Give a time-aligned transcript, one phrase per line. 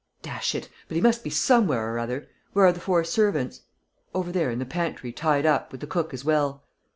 [0.23, 0.67] "Dash it!
[0.87, 2.27] But he must be somewhere or other.
[2.53, 3.61] Where are the four servants?"
[4.15, 6.63] "Over there, in the pantry, tied up, with the cook as well."